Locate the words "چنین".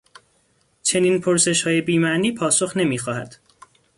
0.83-1.21